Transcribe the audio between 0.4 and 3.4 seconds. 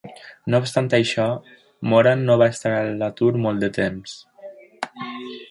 No obstant això, Moran no va estar a l'atur